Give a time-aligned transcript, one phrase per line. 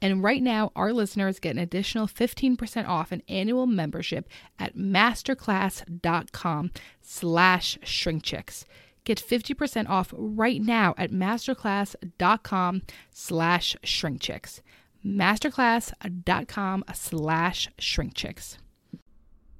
[0.00, 6.70] And right now, our listeners get an additional 15% off an annual membership at masterclass.com
[7.02, 8.64] slash shrinkchicks.
[9.04, 14.60] Get 50% off right now at masterclass.com slash shrinkchicks.
[15.04, 18.56] Masterclass.com slash shrinkchicks.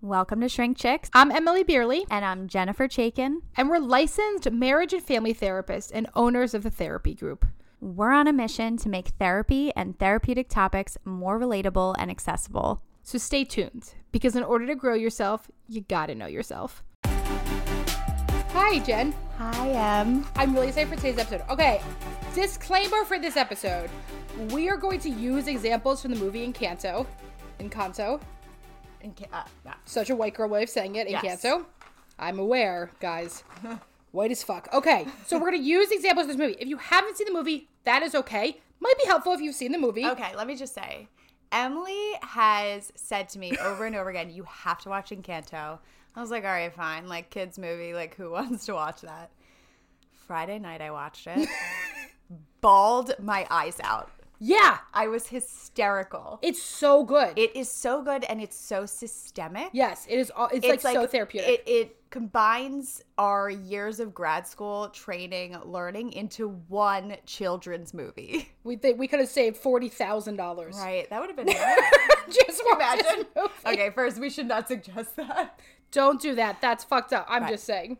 [0.00, 1.10] Welcome to Shrink Chicks.
[1.12, 3.38] I'm Emmalee Bierly, And I'm Jennifer Chaikin.
[3.56, 7.44] and we're licensed marriage and family therapists and owners of the therapy group.
[7.80, 12.82] We're on a mission to make therapy and therapeutic topics more relatable and accessible.
[13.04, 16.82] So stay tuned, because in order to grow yourself, you gotta know yourself.
[17.06, 19.14] Hi, Jen.
[19.38, 20.26] Hi, Em.
[20.36, 21.42] I'm really excited for today's episode.
[21.48, 21.80] Okay,
[22.34, 23.88] disclaimer for this episode.
[24.50, 27.06] We are going to use examples from the movie Encanto.
[27.60, 28.20] Encanto.
[29.32, 29.42] uh,
[29.84, 31.08] Such a white girl way of saying it.
[31.08, 31.44] Yes.
[32.18, 33.44] I'm aware, guys.
[34.12, 34.68] White as fuck.
[34.72, 36.56] Okay, so we're gonna use examples of this movie.
[36.58, 38.58] If you haven't seen the movie, that is okay.
[38.80, 40.06] Might be helpful if you've seen the movie.
[40.06, 41.08] Okay, let me just say,
[41.52, 45.78] Emmalee has said to me over and over again, "You have to watch Encanto."
[46.16, 47.06] I was like, "All right, fine.
[47.08, 47.92] Like kids movie.
[47.94, 49.30] Like who wants to watch that?"
[50.26, 51.48] Friday night, I watched it.
[52.60, 54.10] Bawled my eyes out.
[54.40, 56.38] Yeah, I was hysterical.
[56.42, 57.36] it's so good.
[57.36, 59.70] It is so good and it's so systemic.
[59.72, 60.30] yes, it is.
[60.30, 61.48] All, it's, like, so therapeutic.
[61.48, 68.48] It, it combines our years of grad school training, learning into one children's movie.
[68.64, 70.76] we think we could have saved forty thousand dollars.
[70.78, 71.08] Right?
[71.10, 71.48] That would have been.
[72.30, 73.26] Just Imagine.
[73.66, 75.58] Okay, first we should not suggest that,
[75.90, 76.60] Don't do that.
[76.60, 77.26] That's fucked up.
[77.28, 77.52] I'm Right.
[77.52, 77.98] just saying.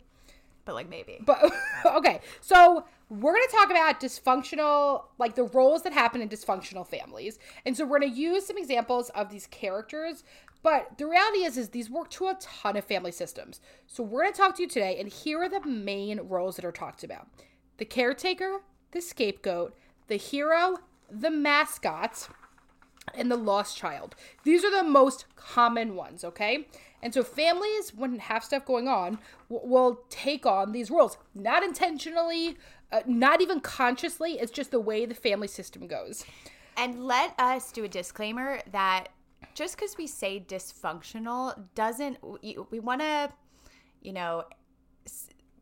[0.65, 1.19] but like maybe.
[1.25, 1.51] But
[1.87, 7.39] okay, so we're gonna talk about dysfunctional, like the roles that happen in dysfunctional families,
[7.65, 10.25] and so we're gonna use some examples of these characters.
[10.63, 13.61] But the reality is, is these work to a ton of family systems.
[13.87, 16.73] So we're gonna talk to you today, and here are the main roles that are
[16.73, 17.29] talked about:
[17.79, 18.61] the caretaker,
[18.91, 19.75] the scapegoat,
[20.09, 20.79] the hero,
[21.11, 22.29] the mascot,
[23.15, 24.15] and the lost child.
[24.43, 26.67] These are the most common ones, okay?
[27.01, 32.59] And so families, when have stuff going on, will take on these roles, not intentionally,
[32.93, 34.33] uh, not even consciously.
[34.33, 36.25] It's just the way the family system goes.
[36.77, 39.09] And let us do a disclaimer that
[39.55, 43.31] just because we say dysfunctional doesn't we, we want to,
[44.01, 44.45] you know,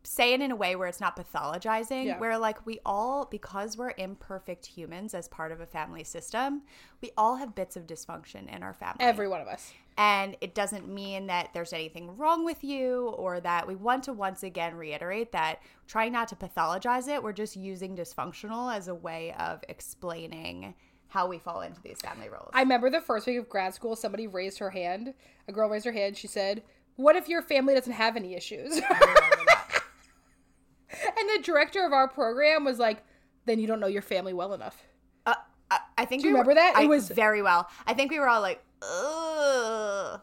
[0.06, 2.06] say it in a way where it's not pathologizing.
[2.06, 2.18] Yeah.
[2.18, 6.62] Where like we all, because we're imperfect humans as part of a family system,
[7.02, 8.98] we all have bits of dysfunction in our family.
[9.00, 9.72] Every one of us.
[9.98, 14.12] And it doesn't mean that there's anything wrong with you or that we want to
[14.12, 18.94] once again reiterate that trying not to pathologize it, we're just using dysfunctional as a
[18.94, 20.74] way of explaining
[21.08, 22.50] how we fall into these family roles.
[22.52, 25.14] I remember the first week of grad school, somebody raised her hand.
[25.48, 26.16] A girl raised her hand.
[26.16, 26.62] She said,
[26.96, 28.80] What if your family doesn't have any issues?
[31.18, 33.02] and the director of our program was like,
[33.44, 34.82] Then you don't know your family well enough.
[35.24, 35.34] Uh,
[35.70, 36.74] I, I think Do you we were- remember that?
[36.80, 37.68] It I- was- very well.
[37.86, 40.20] I think we were all like, ugh.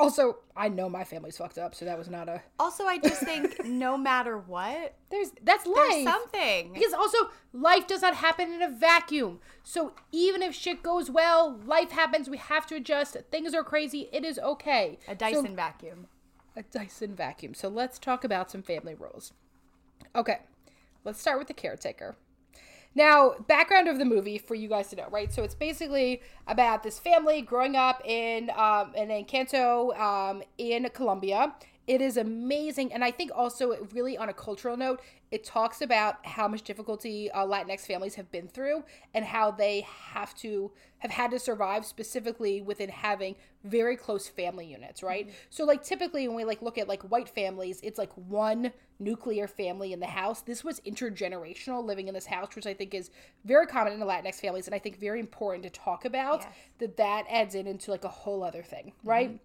[0.00, 2.40] Also, I know my family's fucked up, so that was not a.
[2.60, 5.76] Also, I just think no matter what, There's that's life.
[5.90, 6.72] there's something.
[6.72, 7.18] Because also,
[7.52, 9.40] life does not happen in a vacuum.
[9.64, 12.30] So even if shit goes well, life happens.
[12.30, 13.16] We have to adjust.
[13.32, 14.08] Things are crazy.
[14.12, 15.00] It is okay.
[15.08, 16.06] A Dyson So- vacuum.
[16.54, 17.54] a Dyson vacuum.
[17.54, 19.32] So let's talk about some family roles.
[20.14, 20.38] Okay,
[21.04, 22.16] let's start with the caretaker.
[22.94, 25.32] Now, background of the movie for you guys to know, right?
[25.32, 31.54] So it's basically about this family growing up in um, in Encanto um, in Colombia.
[31.88, 35.00] It is amazing, and I think also it really on a cultural note,
[35.30, 39.86] it talks about how much difficulty uh, Latinx families have been through and how they
[40.12, 45.30] have to have had to survive specifically within having very close family units, right?
[45.48, 49.46] So like typically when we like look at like white families, it's like one nuclear
[49.46, 50.42] family in the house.
[50.42, 53.10] This was intergenerational living in this house, which I think is
[53.44, 56.52] very common in the Latinx families and I think very important to talk about Yes.
[56.78, 59.38] that that adds in into like a whole other thing, right?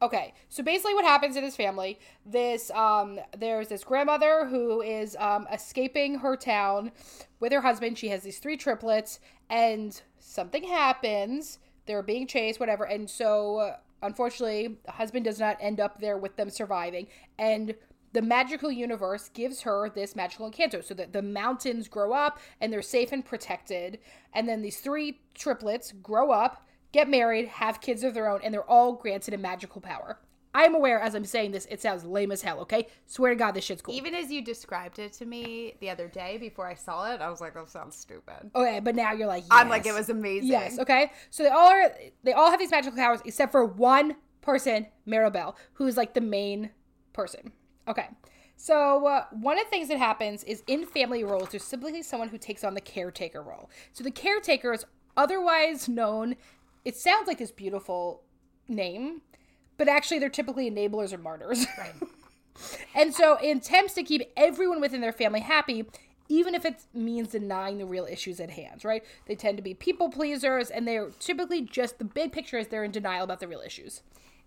[0.00, 1.98] Okay, so basically, what happens in this family?
[2.24, 6.92] This um, there's this grandmother who is um, escaping her town
[7.40, 7.98] with her husband.
[7.98, 9.18] She has these three triplets,
[9.50, 11.58] and something happens.
[11.86, 16.16] They're being chased, whatever, and so uh, unfortunately, the husband does not end up there
[16.16, 17.74] with them surviving, and
[18.12, 22.72] the magical universe gives her this magical encanto so that the mountains grow up and
[22.72, 23.98] they're safe and protected
[24.32, 28.52] and then these three triplets grow up get married have kids of their own and
[28.52, 30.18] they're all granted a magical power
[30.54, 33.52] i'm aware as i'm saying this it sounds lame as hell okay swear to god
[33.52, 36.74] this shit's cool Even as you described it to me the other day before I
[36.74, 38.50] saw it, I was like, that sounds stupid.
[38.54, 40.48] okay but now you're like I'm like, it was amazing.
[40.48, 40.78] Yes.
[40.78, 41.12] Okay.
[41.30, 41.92] So they all are.
[42.24, 46.70] They all have these magical powers except for one person, Maribel, who's like the main
[47.12, 47.52] person.
[47.86, 48.08] Okay.
[48.56, 52.28] So uh, one of the things that happens is in family roles, there's simply someone
[52.28, 53.70] who takes on the caretaker role.
[53.92, 54.84] So the caretaker is
[55.16, 56.36] otherwise known.
[56.88, 58.22] It sounds like this beautiful
[58.66, 59.20] name,
[59.76, 61.66] but actually they're typically enablers or martyrs.
[61.78, 61.92] Right.
[62.94, 65.84] And so, in attempts to keep everyone within their family happy,
[66.28, 69.04] even if it means denying the real issues at hand, right?
[69.26, 72.82] They tend to be people pleasers, and they're typically just the big picture is they're
[72.84, 74.02] in denial about the real issues.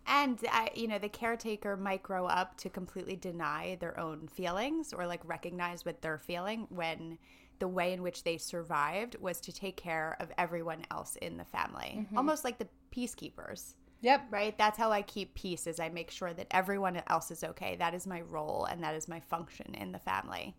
[0.08, 4.94] And uh, you know, the caretaker might grow up to completely deny their own feelings
[4.94, 7.20] or like recognize what they're feeling when
[7.62, 11.46] the way in which they survived was to take care of everyone else in the
[11.46, 12.18] family, mm-hmm.
[12.18, 13.76] almost like the peacekeepers.
[14.02, 14.24] Yep.
[14.32, 14.58] Right?
[14.58, 17.76] That's how I keep peace is I make sure that everyone else is okay.
[17.78, 20.56] That is my role and that is my function in the family.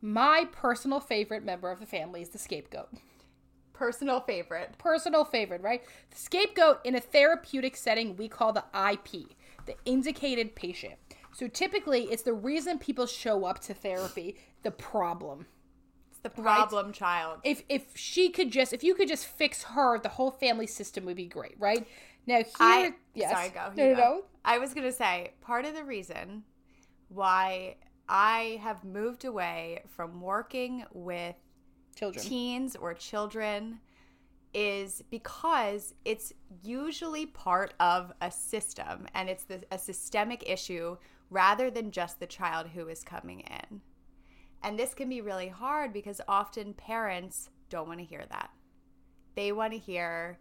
[0.00, 2.90] My personal favorite member of the family is the scapegoat.
[3.72, 4.78] Personal favorite.
[4.78, 5.82] Personal favorite, right?
[6.10, 9.34] The scapegoat in a therapeutic setting we call the IP,
[9.66, 10.94] the indicated patient.
[11.32, 15.46] So typically, it's the reason people show up to therapy, the problem.
[16.24, 17.40] The problem child.
[17.44, 21.04] if if she could just if you could just fix her, the whole family system
[21.04, 21.86] would be great, right?
[22.26, 23.70] Now here, I yes, sorry, go.
[23.76, 24.00] No, no, go.
[24.00, 24.24] no.
[24.42, 26.44] I was gonna say part of the reason
[27.08, 27.76] why
[28.08, 31.36] I have moved away from working with
[31.94, 32.24] Children.
[32.24, 33.80] teens or children
[34.54, 36.32] is because it's
[36.62, 40.96] usually part of a system and it's the, a systemic issue
[41.28, 43.80] rather than just the child who is coming in.
[44.64, 48.50] And this can be really hard because often parents don't want to hear that.
[49.36, 50.38] They want to hear,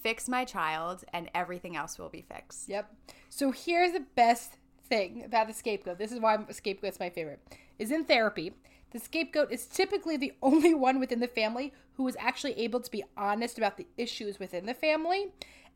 [0.00, 2.68] fix my child and everything else will be fixed.
[2.68, 2.94] Yep.
[3.30, 5.98] So here's the best thing about the scapegoat.
[5.98, 7.40] This is why scapegoat's my favorite.
[7.80, 8.52] Is in therapy.
[8.92, 12.90] The scapegoat is typically the only one within the family who is actually able to
[12.90, 15.32] be honest about the issues within the family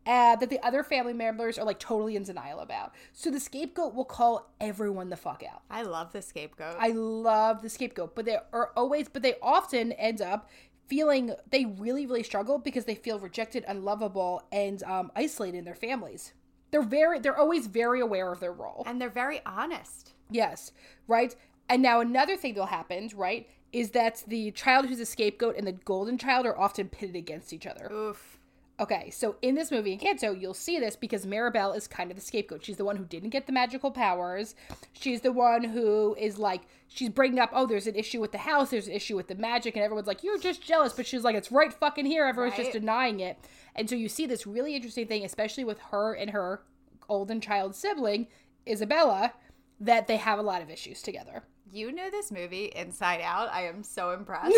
[0.06, 2.94] uh, that the other family members are like totally in denial about.
[3.12, 5.62] So the scapegoat will call everyone the fuck out.
[5.70, 6.76] I love the scapegoat.
[6.78, 10.48] I love the scapegoat, but they are always, but they often end up
[10.86, 15.74] feeling they really, really struggle because they feel rejected, unlovable, and um, isolated in their
[15.74, 16.32] families.
[16.70, 18.84] They're very, they're always very aware of their role.
[18.86, 20.14] and they're very honest.
[20.30, 20.72] Yes,
[21.06, 21.34] right.
[21.68, 25.66] And now another thing that'll happen, right, is that the child who's a scapegoat and
[25.66, 27.90] the golden child are often pitted against each other.
[27.92, 28.37] Oof.
[28.80, 32.22] Okay, so in this movie Encanto, you'll see this because Maribel is kind of the
[32.22, 32.64] scapegoat.
[32.64, 34.54] She's the one who didn't get the magical powers.
[34.92, 38.38] She's the one who is like, she's bringing up, oh, there's an issue with the
[38.38, 40.92] house, there's an issue with the magic, and everyone's like, you're just jealous.
[40.92, 42.24] But she's like, it's right fucking here.
[42.24, 43.36] Everyone's just denying it.
[43.74, 46.62] And so you see this really interesting thing, especially with her and her
[47.08, 48.28] golden child sibling,
[48.64, 49.32] Isabela,
[49.80, 51.42] that they have a lot of issues together.
[51.72, 53.52] You know this movie inside out.
[53.52, 54.56] I am so impressed.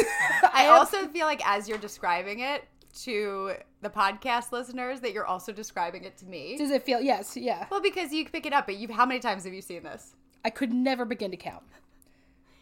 [0.52, 2.64] I also feel like as you're describing it
[3.02, 6.56] to the podcast listeners that you're also describing it to me.
[6.56, 7.66] Does it feel, yes, yeah.
[7.70, 10.14] Well, because you pick it up, but you how many times have you seen this?
[10.44, 11.62] I could never begin to count.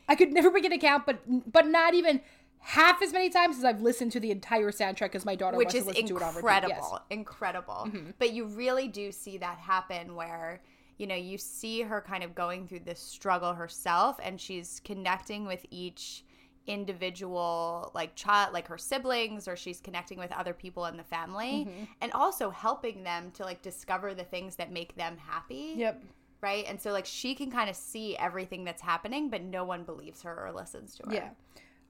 [0.08, 1.20] I could never begin to count, but
[1.50, 2.20] but not even
[2.60, 5.66] half as many times as I've listened to the entire soundtrack as my daughter Which
[5.66, 6.38] wants is to listen to it on repeat.
[6.38, 6.74] incredible.
[6.74, 6.84] Yes.
[6.84, 7.12] Mm-hmm.
[7.12, 7.90] Incredible.
[8.18, 10.60] But you really do see that happen where
[10.98, 15.46] you know, you see her kind of going through this struggle herself and she's connecting
[15.46, 16.24] with each
[16.68, 21.66] individual like child like her siblings or she's connecting with other people in the family
[21.68, 21.84] Mm-hmm.
[22.02, 26.02] and also helping them to like discover the things that make them happy Yep.
[26.42, 29.82] right and so like she can kind of see everything that's happening but no one
[29.84, 31.30] believes her or listens to her Yeah.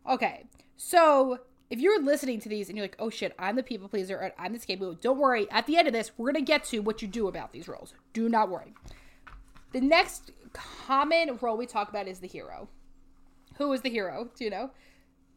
[0.08, 0.44] Okay.
[0.76, 4.16] So if you're listening to these and you're like, oh shit, I'm the people pleaser
[4.16, 5.46] or I'm the scapegoat, don't worry.
[5.50, 7.92] At the end of this, we're gonna get to what you do about these roles.
[8.14, 8.72] Do not worry.
[9.72, 12.68] The next common role we talk about is the hero.
[13.58, 14.30] Who is the hero?
[14.36, 14.70] Do you know?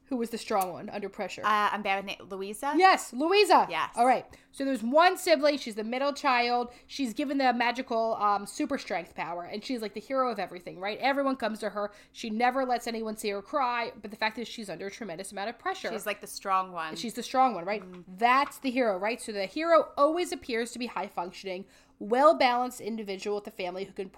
[0.06, 1.42] Who was the strong one under pressure?
[1.42, 2.28] Uh, I'm bad with name.
[2.30, 2.74] Luisa?
[2.76, 3.66] Yes, Luisa.
[3.70, 3.92] Yes.
[3.96, 4.26] All right.
[4.52, 5.58] So there's one sibling.
[5.58, 6.68] She's the middle child.
[6.86, 10.80] She's given the magical um, super strength power, and she's like the hero of everything,
[10.80, 10.98] right?
[11.00, 11.92] Everyone comes to her.
[12.12, 15.32] She never lets anyone see her cry, but the fact is she's under a tremendous
[15.32, 15.90] amount of pressure.
[15.94, 16.98] She's like the strong one.
[16.98, 17.82] She's the strong one, right?
[18.18, 19.22] That's the hero, right?
[19.22, 21.64] So the hero always appears to be high functioning,
[22.00, 24.12] well balanced individual with the family who can.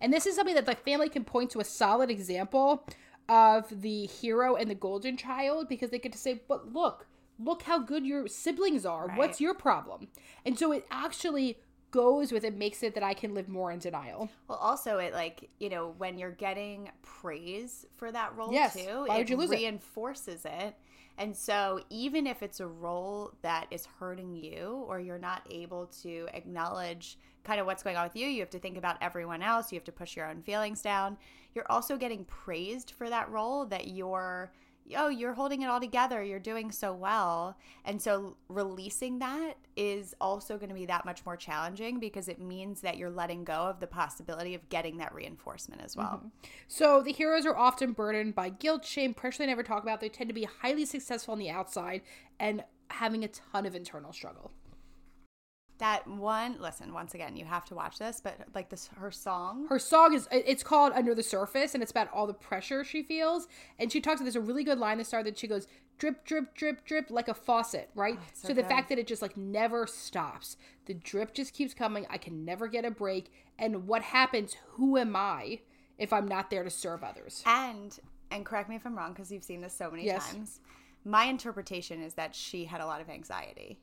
[0.00, 2.84] And this is something that the family can point to a solid example
[3.28, 7.06] of the hero and the golden child because they get to say, but look,
[7.38, 9.08] look how good your siblings are.
[9.14, 10.08] What's your problem?
[10.44, 11.58] And so it actually
[11.96, 14.28] goes with it, makes it that I can live more in denial.
[14.48, 18.74] Well, also it like you know when you're getting praise for that role Yes.
[18.74, 19.56] too, Why it lose it?
[19.58, 20.76] reinforces it.
[21.18, 25.86] And so even if it's a role that is hurting you or you're not able
[26.02, 29.42] to acknowledge kind of what's going on with you, you have to think about everyone
[29.42, 31.16] else, you have to push your own feelings down.
[31.54, 34.52] You're also getting praised for that role that you're
[34.96, 36.22] oh, you're holding it all together.
[36.22, 37.56] You're doing so well.
[37.84, 42.40] And so releasing that is also going to be that much more challenging because it
[42.40, 46.18] means that you're letting go of the possibility of getting that reinforcement as well.
[46.18, 46.28] Mm-hmm.
[46.68, 50.00] So the heroes are often burdened by guilt, shame, pressure they never talk about.
[50.00, 52.02] They tend to be highly successful on the outside
[52.38, 54.52] and having a ton of internal struggle.
[55.78, 59.66] That one, listen, once again, you have to watch this, but like this, her song.
[59.68, 63.02] Her song is it's called Under the Surface and it's about all the pressure she
[63.02, 63.46] feels.
[63.78, 65.66] And she talks there's a really good line that started that she goes
[65.98, 68.18] drip drip drip drip like a faucet, right?
[68.18, 70.56] Oh, so so the fact that it just like never stops.
[70.86, 72.06] The drip just keeps coming.
[72.08, 73.30] I can never get a break.
[73.58, 74.56] And what happens?
[74.72, 75.60] Who am I
[75.98, 77.42] if I'm not there to serve others?
[77.44, 77.98] And,
[78.30, 80.32] and correct me if I'm wrong because you've seen this so many Yes.
[80.32, 80.60] times.
[81.04, 83.78] My interpretation is that she had a lot of anxiety,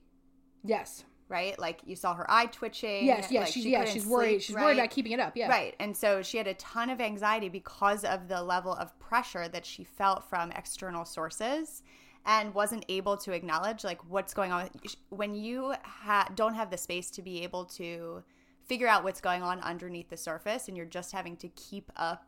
[0.64, 1.04] Yes.
[1.30, 1.58] Right?
[1.60, 3.06] Like you saw her eye twitching.
[3.06, 4.30] Yes, yes, like, she's she yeah, she's worried.
[4.30, 4.66] sleep, she's right?
[4.66, 5.36] worried about keeping it up.
[5.36, 5.50] Yeah.
[5.50, 5.76] Right.
[5.80, 9.66] And so she had a ton of anxiety because of the level of pressure that
[9.66, 11.84] she felt from external sources
[12.26, 14.70] and wasn't able to acknowledge like what's going on
[15.10, 18.24] when you ha- don't have the space to be able to
[18.66, 22.26] figure out what's going on underneath the surface and you're just having to keep up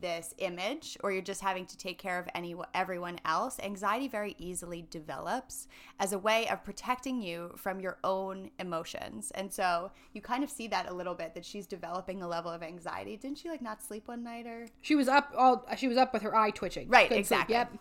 [0.00, 4.36] this image or you're just having to take care of any everyone else anxiety very
[4.38, 5.66] easily develops
[5.98, 10.50] as a way of protecting you from your own emotions and so you kind of
[10.50, 13.60] see that a little bit that she's developing a level of anxiety didn't she like
[13.62, 16.50] not sleep one night or She was up all she was up with her eye
[16.50, 16.88] twitching.
[16.88, 17.40] Right, Couldn't sleep.
[17.40, 17.54] exactly.
[17.54, 17.72] Yep.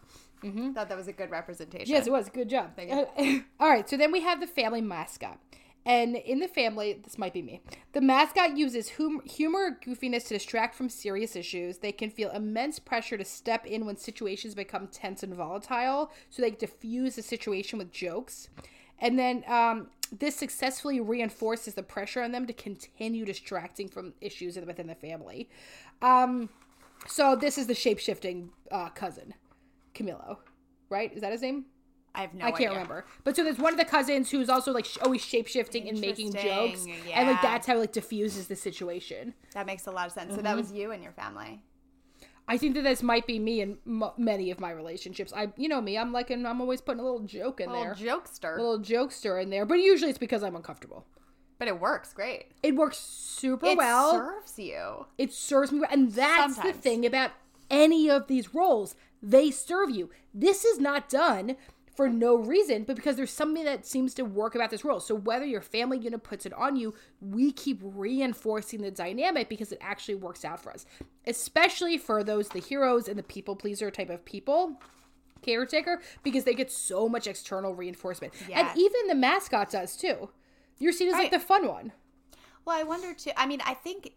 [0.43, 0.71] Mm-hmm.
[0.71, 2.29] thought that was a good representation Yes, it was.
[2.29, 2.71] Good job.
[2.75, 3.43] Thank you.
[3.59, 5.37] All right, so then we have the family mascot.
[5.89, 7.61] And in the family, this might be me.
[7.93, 11.79] The mascot uses hum- humor or goofiness to distract from serious issues.
[11.79, 16.43] They can feel immense pressure to step in when situations become tense and volatile, so
[16.43, 18.49] they diffuse the situation with jokes.
[18.99, 24.57] And then um, this successfully reinforces the pressure on them to continue distracting from issues
[24.57, 25.49] within the family.
[26.03, 26.49] Um,
[27.07, 29.33] so this is the shape shifting uh, cousin,
[29.95, 30.37] Camilo,
[30.87, 31.11] right?
[31.11, 31.65] Is that his name?
[32.19, 32.69] I have no I can't idea.
[32.71, 33.05] remember.
[33.23, 35.99] But so there's one of the cousins who's also like sh- always shape shifting and
[36.01, 39.33] making jokes, Interesting, and like that's how it, like diffuses the situation.
[39.53, 40.43] that makes a lot of sense so Mm-hmm.
[40.43, 41.61] that was you and your family
[42.47, 45.31] I think that this might be me in m- many of my relationships.
[45.35, 47.83] I, you know me, I'm like, an, I'm always putting a little joke in little
[47.85, 49.67] there, jokester a little jokester in there.
[49.67, 51.05] But usually it's because I'm uncomfortable.
[51.59, 54.09] but it works great It works super it well.
[54.09, 55.89] It serves you it serves me well.
[55.91, 57.31] and that's the thing about
[57.69, 61.55] any of these roles they serve you this is not done
[61.95, 65.13] for no reason but because there's something that seems to work about this role so
[65.15, 69.77] whether your family unit puts it on you we keep reinforcing the dynamic because it
[69.81, 70.85] actually works out for us
[71.27, 74.81] especially for those the heroes and the people pleaser type of people
[75.41, 78.71] caretaker because they get so much external reinforcement Yes.
[78.71, 80.29] and even the mascot does too
[80.77, 81.91] you're seen as like the fun one
[82.65, 83.31] Well, I wonder too.
[83.35, 84.11] I mean, I think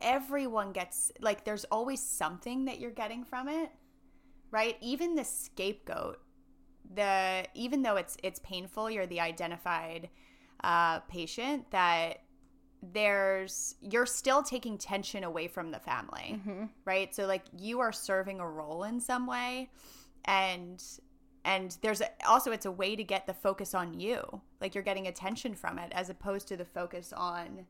[0.00, 3.70] everyone gets like there's always something that you're getting from it,
[4.50, 4.76] right?
[4.80, 6.20] Even the scapegoat,
[6.94, 10.08] the even though it's it's painful, you're the identified
[10.64, 12.22] uh, patient that
[12.82, 16.40] there's you're still taking tension away from the family,
[16.84, 17.14] right?
[17.14, 19.70] So like you are serving a role in some way,
[20.24, 20.82] and
[21.44, 24.40] and there's a, also it's a way to get the focus on you.
[24.60, 27.66] Like you're getting attention from it as opposed to the focus on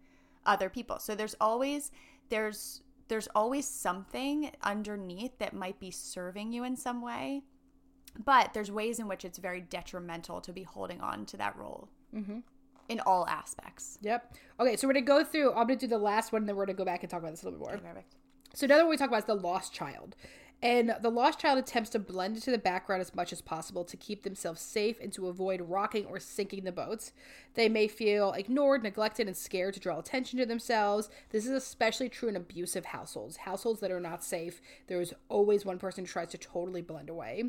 [0.47, 0.99] other people.
[0.99, 1.91] So there's always
[2.29, 7.43] there's there's always something underneath that might be serving you in some way
[8.25, 11.89] but there's ways in which it's very detrimental to be holding on to that role
[12.15, 12.39] mm-hmm.
[12.89, 14.35] in all aspects Yep.
[14.61, 15.51] Okay, so we're gonna go through.
[15.51, 17.33] I'm gonna do the last one, and then we're gonna go back and talk about
[17.33, 17.79] this a little bit more.
[17.79, 18.15] perfect
[18.55, 20.17] So another one we talk about is the lost child,
[20.61, 23.97] And the lost child attempts to blend into the background as much as possible to
[23.97, 27.13] keep themselves safe and to avoid rocking or sinking the boats.
[27.55, 31.11] They may feel ignored, neglected, and scared to draw attention to themselves.
[31.31, 34.61] This is especially true in abusive households, households that are not safe.
[34.89, 37.45] There is always one person who tries to totally blend away.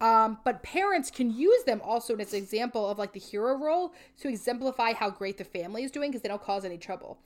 [0.00, 3.94] Um, but parents can use them also as an example of like the hero role
[4.20, 7.18] to exemplify how great the family is doing because they don't cause any trouble.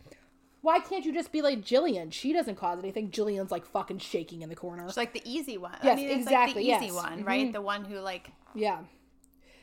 [0.60, 2.12] Why can't you just be like Jillian?
[2.12, 3.10] She doesn't cause anything.
[3.10, 4.84] Jillian's like fucking shaking in the corner.
[4.86, 5.76] It's like the easy one.
[5.82, 7.04] Yes, I mean, it's exactly, like the easy yes.
[7.04, 7.52] one, right?
[7.52, 8.80] The one who like Yeah.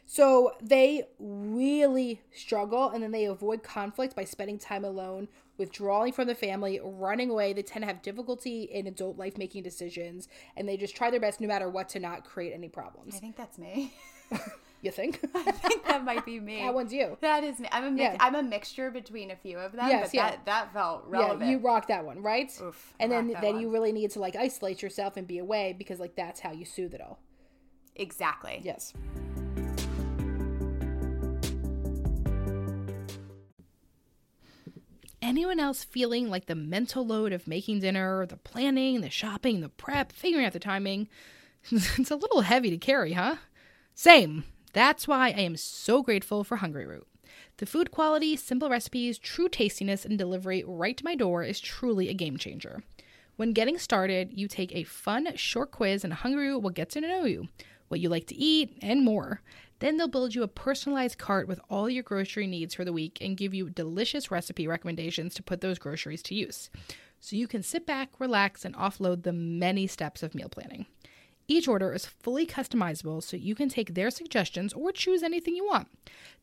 [0.06, 6.28] So they really struggle and then they avoid conflict by spending time alone, withdrawing from
[6.28, 7.54] the family, running away.
[7.54, 11.20] They tend to have difficulty in adult life making decisions and they just try their
[11.20, 13.16] best no matter what to not create any problems.
[13.16, 13.94] I think that's me.
[14.82, 15.20] You think?
[15.36, 16.62] I think that might be me.
[16.62, 17.18] that one's you.
[17.22, 17.68] That is me.
[17.72, 18.18] I'm a mix, Yeah.
[18.20, 20.30] I'm a mixture between a few of them, Yes, but yeah.
[20.32, 21.42] that that felt relevant.
[21.42, 22.52] Yeah, you rock that one, right?
[22.62, 23.62] Oof, and then then one.
[23.62, 26.66] you really need to like isolate yourself and be away because like that's how you
[26.66, 27.18] soothe it all.
[27.96, 28.62] exactly.
[28.64, 28.94] Yes.
[35.25, 39.70] Anyone else feeling like the mental load of making dinner, the planning, the shopping, the
[39.70, 41.08] prep, figuring out the timing?
[41.72, 43.38] it's a little heavy to carry, huh?
[43.96, 44.44] Same.
[44.72, 47.08] That's why I am so grateful for Hungry Root.
[47.58, 52.08] The food quality, simple recipes, true tastiness, and delivery right to my door is truly
[52.08, 52.84] a game changer.
[53.36, 57.01] When getting started, you take a fun, short quiz, and Hungry Root will get to
[57.01, 57.48] know you,
[57.88, 59.42] what you like to eat, and more.
[59.80, 63.18] Then they'll build you a personalized cart with all your grocery needs for the week
[63.22, 66.70] and give you delicious recipe recommendations to put those groceries to use.
[67.20, 70.86] So you can sit back, relax, and offload the many steps of meal planning.
[71.48, 75.65] Each order is fully customizable so you can take their suggestions or choose anything you
[75.65, 75.88] want.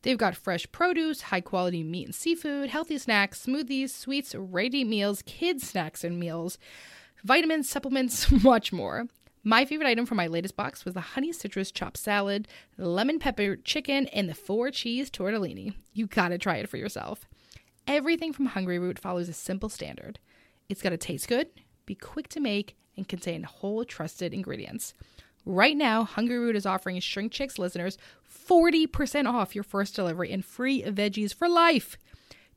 [0.01, 5.21] They've got fresh produce, high quality meat and seafood, healthy snacks, smoothies, sweets, ready meals,
[5.25, 6.57] kids' snacks and meals,
[7.23, 9.07] vitamins, supplements, much more.
[9.45, 12.47] My favorite item from my latest box was the honey citrus chopped salad,
[12.77, 15.73] lemon pepper chicken, and the four cheese tortellini.
[15.91, 17.27] You gotta try it for yourself.
[17.85, 20.17] Everything from Hungry Root follows a simple standard.
[20.69, 21.47] It's gotta taste good,
[21.85, 24.93] be quick to make, and contain whole trusted ingredients.
[25.45, 27.97] Right now, Hungry Root is offering Shrink Chicks listeners
[28.29, 31.97] 40% off your first delivery and free veggies for life.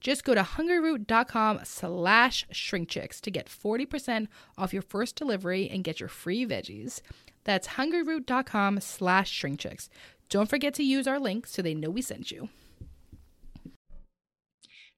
[0.00, 4.28] Just go to hungryroot.com slash shrinkchicks to get 40%
[4.59, 7.00] off your first delivery and get your free veggies.
[7.44, 9.88] That's hungryroot.com slash shrinkchicks.
[10.28, 12.48] Don't forget to use our link so they know we sent you.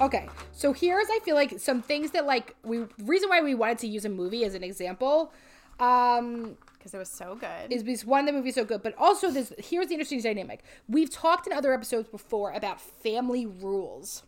[0.00, 3.78] Okay, so here's I feel like some things that like we reason why we wanted
[3.78, 5.32] to use a movie as an example
[5.78, 7.72] um because it was so good.
[7.72, 10.62] is because one the movie's so good, but also this here's the interesting dynamic.
[10.88, 14.24] We've talked in other episodes before about family rules.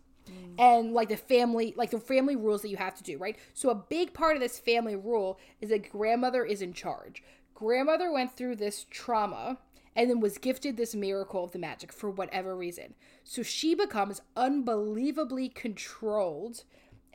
[0.58, 3.36] And like the family, like the family rules that you have to do, right?
[3.54, 7.22] So a big part of this family rule is that grandmother is in charge.
[7.54, 9.58] Grandmother went through this trauma
[9.96, 12.94] and then was gifted this miracle of the magic for whatever reason.
[13.24, 16.64] So she becomes unbelievably controlled.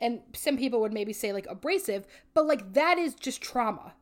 [0.00, 3.94] And some people would maybe say like abrasive, but like that is just trauma,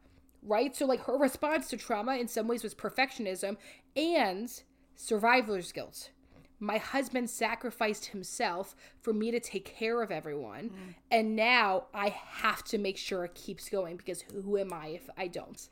[0.43, 0.75] right?
[0.75, 3.59] So like her response to trauma in some ways was perfectionism
[3.95, 4.51] and
[4.97, 6.11] survivor's guilt.
[6.59, 10.95] My husband sacrificed himself for me to take care of everyone, mm.
[11.11, 15.09] and now I have to make sure it keeps going because who am I if
[15.17, 15.67] I don't?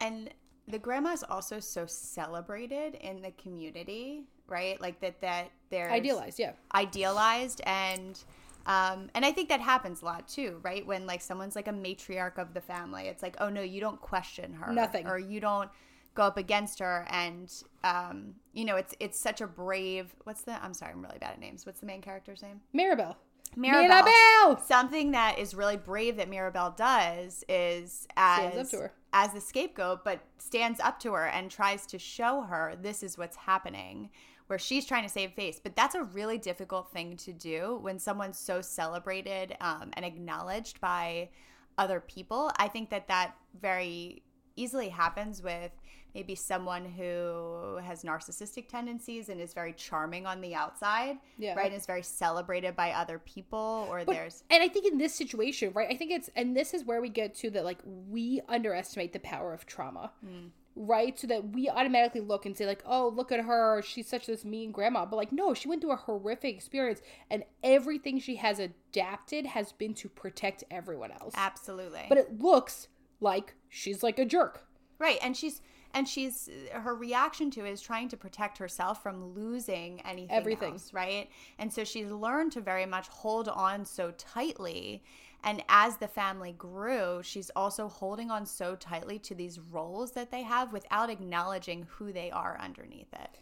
[0.00, 0.30] and
[0.68, 4.80] the grandma is also so celebrated in the community, right?
[4.80, 6.52] Like that that they're Idealized, yeah.
[6.74, 8.22] idealized and
[8.66, 10.86] um, and I think that happens a lot too, right?
[10.86, 14.00] When like someone's like a matriarch of the family, it's like, oh no, you don't
[14.00, 15.06] question her, Nothing.
[15.06, 15.68] or you don't
[16.14, 20.14] go up against her, and um, you know, it's it's such a brave.
[20.24, 20.62] What's the?
[20.64, 21.66] I'm sorry, I'm really bad at names.
[21.66, 22.60] What's the main character's name?
[22.72, 23.16] Mirabel.
[23.56, 24.04] Mirabel.
[24.04, 24.64] Mirabel!
[24.64, 28.92] Something that is really brave that Mirabel does is as Stands up to her.
[29.14, 33.16] As the scapegoat, but stands up to her and tries to show her this is
[33.16, 34.10] what's happening.
[34.48, 37.98] Where she's trying to save face, but that's a really difficult thing to do when
[37.98, 41.30] someone's so celebrated um, and acknowledged by
[41.78, 42.50] other people.
[42.58, 44.22] I think that that very
[44.56, 45.72] easily happens with
[46.14, 51.54] maybe someone who has narcissistic tendencies and is very charming on the outside, Yeah.
[51.54, 51.66] right?
[51.66, 55.12] And is very celebrated by other people, or But- there's and I think in this
[55.14, 55.88] situation, right?
[55.90, 59.18] I think it's and this is where we get to that like we underestimate the
[59.20, 60.12] power of trauma.
[60.24, 60.50] Mm.
[60.76, 61.16] Right?
[61.16, 63.80] So that we automatically look and say, like, oh, look at her.
[63.82, 65.06] She's such this mean grandma.
[65.06, 69.70] But like, no, she went through a horrific experience and everything she has adapted has
[69.70, 71.32] been to protect everyone else.
[71.36, 72.88] absolutely But it looks
[73.24, 74.64] like she's like a jerk.
[74.98, 75.18] right.
[75.22, 75.60] And she's
[75.92, 80.72] and she's her reaction to it is trying to protect herself from losing anything Everything.
[80.72, 81.28] else, right?
[81.58, 85.02] And so she's learned to very much hold on so tightly.
[85.44, 90.30] And as the family grew, she's also holding on so tightly to these roles that
[90.30, 93.38] they have without acknowledging who they are underneath it.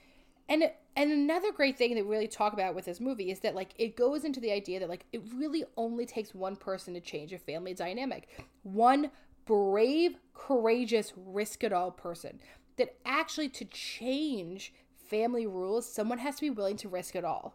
[0.48, 3.54] And and another great thing that we really talk about with this movie is that
[3.54, 7.00] like it goes into the idea that like it really only takes one person to
[7.00, 8.28] change a family dynamic.
[8.64, 9.10] One
[9.44, 12.40] brave, courageous, risk it all person.
[12.76, 14.72] That actually to change
[15.08, 17.54] family rules, someone has to be willing to risk it all.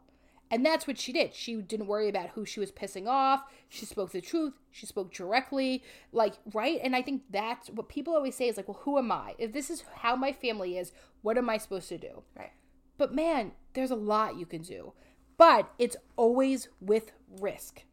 [0.49, 1.33] And that's what she did.
[1.33, 3.43] She didn't worry about who she was pissing off.
[3.67, 4.53] She spoke the truth.
[4.71, 6.79] She spoke directly, like, right?
[6.81, 9.35] And I think that's what people always say is like, well, who am I?
[9.37, 12.23] If this is how my family is, what am I supposed to do?
[12.35, 12.53] Right.
[12.97, 14.93] But man, there's a lot you can do.
[15.37, 17.83] But it's always with risk.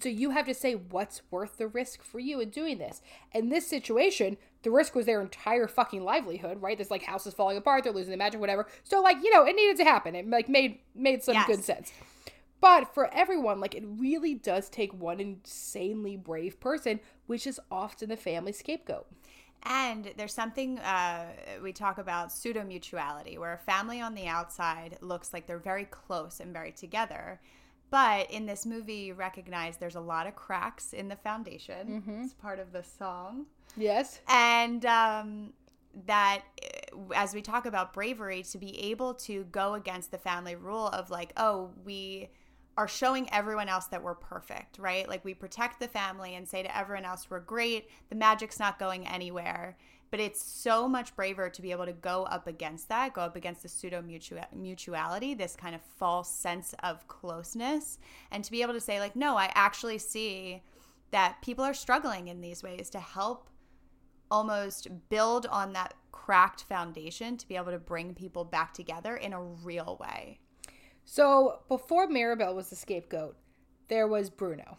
[0.00, 3.02] So you have to say what's worth the risk for you in doing this.
[3.32, 6.76] In this situation, the risk was their entire fucking livelihood, right?
[6.76, 8.66] There's like houses falling apart, they're losing their magic, whatever.
[8.82, 10.14] So like, you know, it needed to happen.
[10.14, 11.46] It like made made some Yes.
[11.46, 11.92] good sense.
[12.60, 18.08] But for everyone, like it really does take one insanely brave person, which is often
[18.08, 19.06] the family scapegoat.
[19.64, 21.26] And there's something uh,
[21.62, 25.84] we talk about pseudo mutuality, where a family on the outside looks like they're very
[25.86, 27.40] close and very together.
[27.94, 32.02] But in this movie, you recognize there's a lot of cracks in the foundation.
[32.24, 33.46] It's part of the song.
[33.76, 34.18] Yes.
[34.26, 35.52] And um,
[36.06, 36.42] that,
[36.92, 40.88] uh, as we talk about bravery, to be able to go against the family rule
[40.88, 42.30] of like, oh, we
[42.76, 45.08] are showing everyone else that we're perfect, right?
[45.08, 47.88] Like we protect the family and say to everyone else, we're great.
[48.08, 49.76] The magic's not going anywhere.
[50.14, 53.34] But it's so much braver to be able to go up against that, go up
[53.34, 57.98] against the pseudo mutuality, this kind of false sense of closeness,
[58.30, 60.62] and to be able to say, like, no, I actually see
[61.10, 63.50] that people are struggling in these ways to help
[64.30, 69.32] almost build on that cracked foundation to be able to bring people back together in
[69.32, 70.38] a real way.
[71.04, 73.36] So before Maribel was the scapegoat,
[73.88, 74.78] there was Bruno.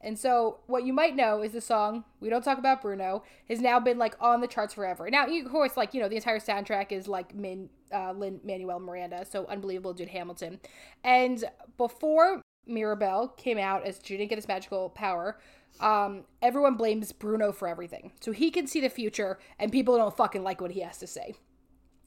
[0.00, 3.60] And so what you might know is the song "We Don't Talk About Bruno" has
[3.60, 5.10] now been like on the charts forever.
[5.10, 8.80] Now, of course, like you know, the entire soundtrack is like Min uh, Lin Manuel
[8.80, 10.60] Miranda, so unbelievable, dude Hamilton.
[11.02, 11.44] And
[11.76, 15.38] before Mirabel came out as she didn't get this magical power,
[15.80, 18.12] um, everyone blames Bruno for everything.
[18.20, 21.06] So he can see the future, and people don't fucking like what he has to
[21.06, 21.34] say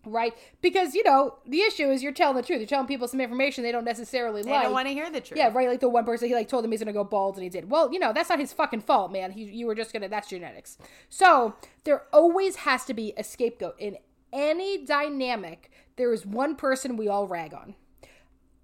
[0.05, 0.33] right?
[0.61, 2.59] Because you know the issue is you're telling the truth.
[2.59, 4.63] You're telling people some information they don't necessarily They like.
[4.63, 5.37] don't want to hear the truth.
[5.37, 5.67] yeah, right.
[5.67, 7.69] Like the one person he like told him he's gonna go bald and he did.
[7.69, 9.31] Well, you know that's not his fucking fault, man.
[9.31, 10.09] He, you were just gonna.
[10.09, 10.77] That's genetics.
[11.09, 13.97] So there always has to be a scapegoat in
[14.33, 15.69] any dynamic.
[15.97, 17.75] There is one person we all rag on.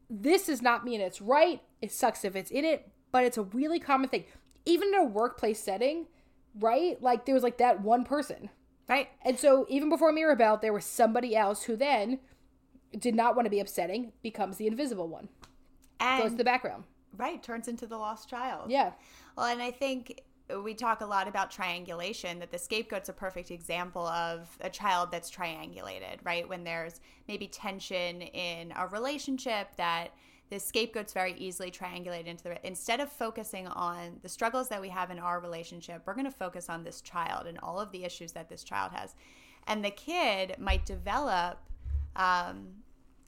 [0.10, 1.62] This does not mean it's right.
[1.82, 4.24] It sucks if it's in it, but it's a really common thing.
[4.66, 6.08] Even in a workplace setting,
[6.60, 7.02] right?
[7.02, 8.50] Like there was like that one person.
[8.88, 9.10] Right.
[9.24, 12.20] And so even before Mirabel, there was somebody else who then
[12.98, 15.28] did not want to be upsetting, becomes the invisible one.
[16.00, 16.84] Goes to the background.
[17.18, 18.72] right, turns into the lost child.
[18.72, 18.92] Yeah.
[19.36, 20.22] Well, and I think
[20.64, 25.12] we talk a lot about triangulation, that the scapegoat's a perfect example of a child
[25.12, 26.48] that's triangulated, right?
[26.48, 30.12] When there's maybe tension in a relationship that
[30.50, 34.90] the scapegoat's very easily triangulated into the instead of focusing on the struggles that we
[34.90, 38.04] have in our relationship, we're going to focus on this child and all of the
[38.04, 39.16] issues that this child has.
[39.68, 41.60] And the kid might develop
[42.16, 42.70] um,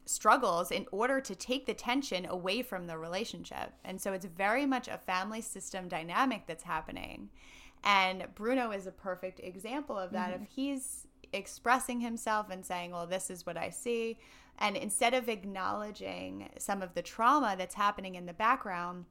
[0.06, 3.74] struggles in order to take the tension away from the relationship.
[3.84, 7.30] And so it's very much a family system dynamic that's happening.
[7.84, 10.34] And Bruno is a perfect example of that.
[10.34, 14.18] If he's expressing himself and saying, Well, this is what I see.
[14.60, 19.06] And instead of acknowledging some of the trauma that's happening in the background,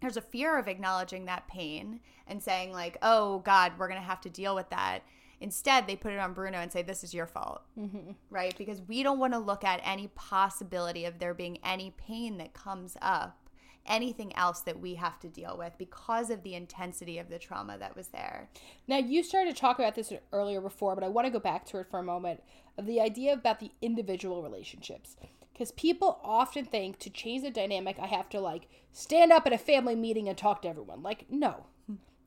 [0.00, 4.06] there's a fear of acknowledging that pain and saying, like, oh God, we're going to
[4.06, 5.00] have to deal with that.
[5.40, 7.62] Instead, they put it on Bruno and say, this is your fault.
[7.78, 8.12] Mm-hmm.
[8.28, 8.56] Right?
[8.58, 12.52] Because we don't want to look at any possibility of there being any pain that
[12.52, 13.39] comes up
[13.90, 17.76] anything else that we have to deal with because of the intensity of the trauma
[17.76, 18.48] that was there.
[18.86, 21.66] Now, you started to talk about this earlier before, but I want to go back
[21.66, 22.42] to it for a moment
[22.78, 25.16] of the idea about the individual relationships.
[25.52, 29.52] Because people often think to change the dynamic, I have to like stand up at
[29.52, 31.02] a family meeting and talk to everyone.
[31.02, 31.66] Like, no,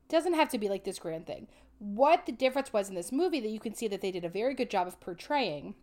[0.09, 1.47] doesn't have to be like this grand thing.
[1.79, 4.29] What the difference was in this movie that you can see that they did a
[4.29, 5.75] very good job of portraying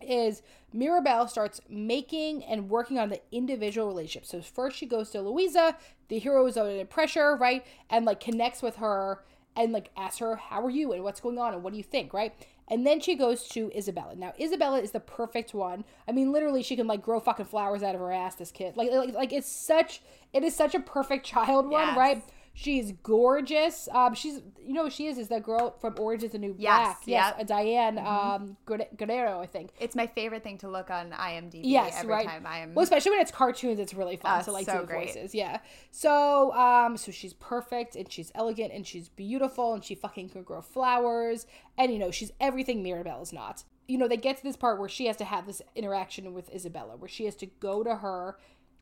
[0.00, 4.30] is Mirabel starts making and working on the individual relationships.
[4.30, 5.76] So first she goes to Luisa,
[6.08, 7.64] the hero is under pressure, right?
[7.90, 9.24] And like connects with her
[9.56, 10.92] and like asks her, How are you?
[10.92, 12.34] and what's going on and what do you think, right?
[12.70, 14.16] And then she goes to Isabela.
[14.16, 15.84] Now Isabela is the perfect one.
[16.06, 18.34] I mean, literally, she can like grow fucking flowers out of her ass.
[18.34, 20.02] This kid, like, like, like it's such,
[20.34, 21.96] it is such a perfect child one, Yes.
[21.96, 22.22] right?
[22.60, 23.88] She's gorgeous.
[23.92, 26.54] Um, she's you know who she is is that girl from Orange Is the New
[26.54, 26.98] Black.
[27.04, 27.36] Yes, yep.
[27.38, 29.70] uh, Diane um Guerrero, Guerrero, I think.
[29.78, 32.26] It's my favorite thing to look on IMDb Yes, every right.
[32.26, 32.74] time I am.
[32.74, 35.06] Well, especially when it's cartoons, it's really fun Uh, to like so do great.
[35.14, 35.36] voices.
[35.36, 35.58] Yeah.
[35.92, 40.42] So, um, so she's perfect and she's elegant and she's beautiful and she fucking can
[40.42, 43.62] grow flowers and you know she's everything Mirabel is not.
[43.86, 46.52] You know, they get to this part where she has to have this interaction with
[46.52, 48.36] Isabela, where she has to go to her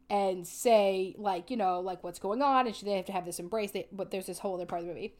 [0.08, 3.24] and say like you know like what's going on and she, they have to have
[3.24, 5.14] this embrace they, but there's this whole other part of the movie.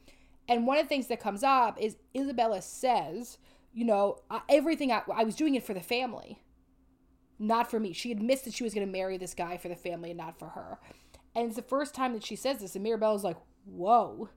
[0.49, 3.37] And one of the things that comes up is isabela says
[3.73, 6.39] you know everything I, I was doing it for the family
[7.39, 7.93] not for me.
[7.93, 10.39] She admits that she was going to marry this guy for the family and not
[10.39, 10.79] for her.
[11.35, 14.29] And it's the first time that she says this and Mirabella's like whoa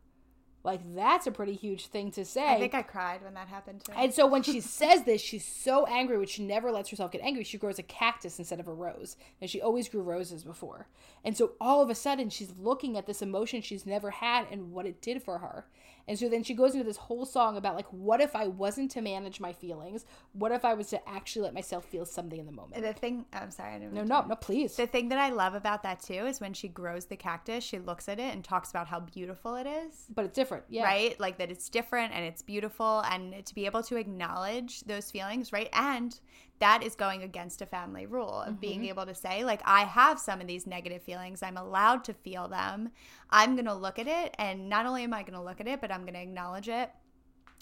[0.63, 3.85] like that's a pretty huge thing to say I think I cried when that happened
[3.85, 3.93] too.
[3.97, 7.23] and so when she says this, she's so angry, which she never lets herself get
[7.23, 7.45] angry.
[7.45, 9.17] She grows a cactus instead of a rose.
[9.41, 10.87] And she always grew roses before.
[11.25, 14.73] And so all of a sudden, she's looking at this emotion she's never had and
[14.73, 15.67] what it did for her.
[16.11, 18.91] And so then she goes into this whole song about, like, what if I wasn't
[18.91, 20.05] to manage my feelings?
[20.33, 22.83] What if I was to actually let myself feel something in the moment?
[22.83, 24.75] the thing, I'm sorry, I didn't No, no, no, please.
[24.75, 27.79] The thing that I love about that too is when she grows the cactus, she
[27.79, 30.07] looks at it and talks about how beautiful it is.
[30.13, 30.65] But it's different.
[30.69, 30.83] Yeah.
[30.83, 31.21] Right?
[31.21, 35.53] Like that it's different and it's beautiful and to be able to acknowledge those feelings,
[35.53, 35.69] right?
[35.73, 36.19] And
[36.61, 40.21] that is going against a family rule of being able to say, like, I have
[40.21, 41.43] some of these negative feelings.
[41.43, 42.91] I'm allowed to feel them.
[43.31, 44.35] I'm going to look at it.
[44.39, 46.69] And not only am I going to look at it, but I'm going to acknowledge
[46.69, 46.91] it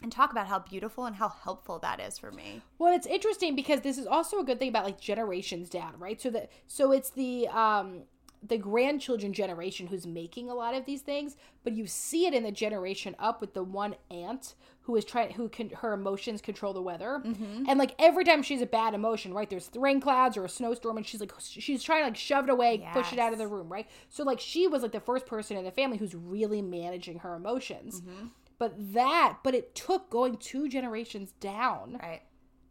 [0.02, 2.60] and talk about how beautiful and how helpful that is for me.
[2.78, 6.20] Well, it's interesting because this is also a good thing about like generations down, right?
[6.20, 8.02] So that so it's the um
[8.46, 12.42] the grandchildren generation who's making a lot of these things, but you see it in
[12.42, 16.72] the generation up with the one aunt who is trying who can her emotions control
[16.72, 17.20] the weather.
[17.24, 17.64] Mm-hmm.
[17.68, 19.50] And like every time she's a bad emotion, right?
[19.50, 22.50] There's rain clouds or a snowstorm and she's like she's trying to like shove it
[22.50, 23.86] away, push it out of the room, right?
[24.08, 27.34] So like she was like the first person in the family who's really managing her
[27.34, 28.00] emotions.
[28.00, 28.26] Mm-hmm.
[28.58, 32.22] But that, but it took going two generations down Right.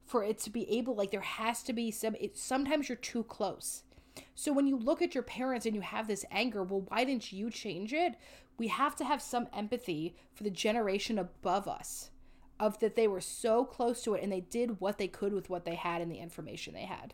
[0.06, 3.24] for it to be able like there has to be some it, sometimes you're too
[3.24, 3.84] close
[4.36, 7.32] so when you look at your parents and you have this anger well why didn't
[7.32, 8.16] you change it?
[8.58, 12.10] We have to have some empathy for the generation above us
[12.60, 15.50] of that they were so close to it and they did what they could with
[15.50, 17.14] what they had and the information they had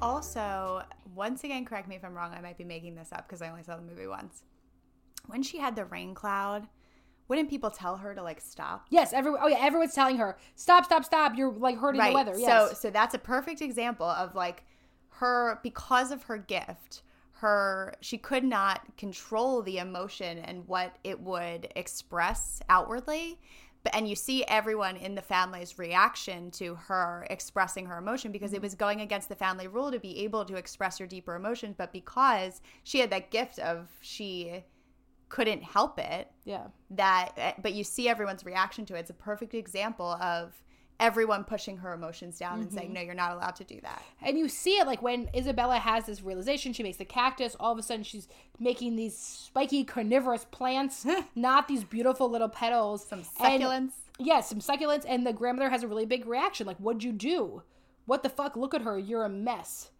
[0.00, 0.82] Also,
[1.14, 2.34] once again, correct me if I'm wrong.
[2.34, 4.42] I might be making this up because I only saw the movie once.
[5.26, 6.66] When she had the rain cloud,
[7.28, 8.86] wouldn't people tell her to like stop?
[8.90, 9.40] Yes, everyone.
[9.42, 11.36] Oh yeah, everyone's telling her stop, stop, stop.
[11.36, 12.34] You're like hurting the weather.
[12.36, 12.70] Yes.
[12.70, 14.64] So, so that's a perfect example of like
[15.08, 17.02] her because of her gift.
[17.32, 23.38] Her she could not control the emotion and what it would express outwardly
[23.92, 28.56] and you see everyone in the family's reaction to her expressing her emotion because it
[28.56, 28.62] mm-hmm.
[28.62, 31.92] was going against the family rule to be able to express her deeper emotions but
[31.92, 34.62] because she had that gift of she
[35.28, 36.66] couldn't help it yeah.
[36.90, 40.52] that eh, but you see everyone's reaction to it it's a perfect example of
[41.00, 42.94] everyone pushing her emotions down and saying mm-hmm.
[42.94, 46.06] no you're not allowed to do that And you see it like when Isabela has
[46.06, 47.56] this realization, she makes the cactus.
[47.58, 48.28] All of a sudden, she's
[48.58, 51.04] making these spiky carnivorous plants,
[51.34, 53.04] not these beautiful little petals.
[53.06, 55.04] some succulents yeah, some succulents.
[55.08, 57.62] And the grandmother has a really big reaction like, What'd you do?
[58.06, 58.56] What the fuck?
[58.56, 58.98] Look at her.
[58.98, 59.90] You're a mess.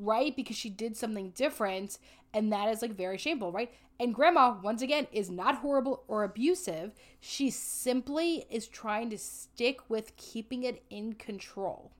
[0.00, 0.34] Right?
[0.34, 1.98] Because she did something different.
[2.32, 3.72] And that is like very shameful, right?
[3.98, 6.94] And grandma, once again, is not horrible or abusive.
[7.20, 11.92] She simply is trying to stick with keeping it in control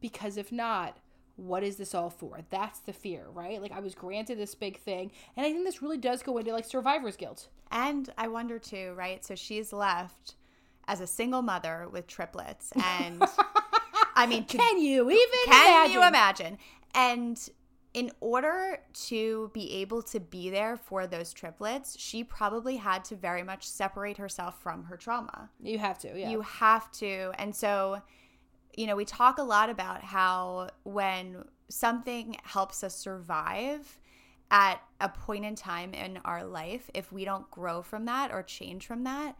[0.00, 0.98] because if not
[1.36, 4.78] what is this all for that's the fear right like i was granted this big
[4.78, 8.58] thing and i think this really does go into like survivor's guilt And I wonder
[8.58, 9.24] too, right?
[9.24, 10.36] So she's left
[10.86, 13.20] as a single mother with triplets, and
[14.14, 15.92] I mean, can you even can imagine?
[15.92, 16.58] you imagine?
[16.96, 17.38] And
[17.94, 23.16] in order to be able to be there for those triplets, she probably had to
[23.16, 25.48] very much separate herself from her trauma.
[25.62, 27.32] you have to yeah You have to.
[27.38, 28.02] And so,
[28.76, 33.98] you know, we talk a lot about how when something helps us survive
[34.50, 38.42] at a point in time in our life, if we don't grow from that or
[38.42, 39.36] change from that,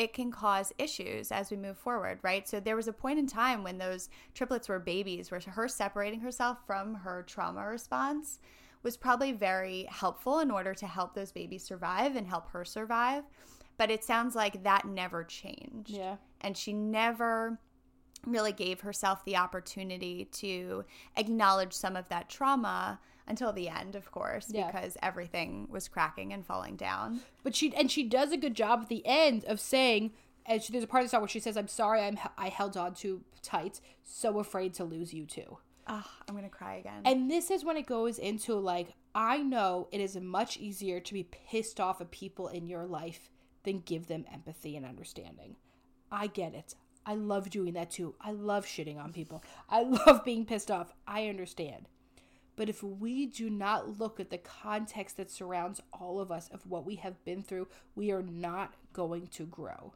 [0.00, 2.48] it can cause issues as we move forward, right?
[2.48, 6.20] So there was a point in time when those triplets were babies where her separating
[6.20, 8.38] herself from her trauma response
[8.82, 13.24] was probably very helpful in order to help those babies survive and help her survive.
[13.76, 17.58] But it sounds like that never changed yeah and she never
[18.26, 20.82] really gave herself the opportunity to
[21.16, 22.98] acknowledge some of that trauma
[23.30, 24.66] until the end of course Yeah.
[24.66, 28.80] because everything was cracking and falling down but she and she does a good job
[28.82, 30.12] at the end of saying
[30.46, 32.48] and she, there's a part of the song where she says i'm sorry i'm i
[32.48, 37.02] held on too tight so afraid to lose you too oh, i'm gonna cry again
[37.04, 41.12] And this is when it goes into like, I know it is much easier to
[41.14, 43.28] be pissed off at people in your life
[43.64, 45.56] than give them empathy and understanding.
[46.12, 46.76] I get it.
[47.04, 48.14] I love doing that too.
[48.20, 49.42] I love shitting on people.
[49.68, 50.92] I love being pissed off.
[51.08, 51.88] I understand.
[52.60, 56.66] But if we do not look at the context that surrounds all of us of
[56.66, 59.94] what we have been through, we are not going to grow.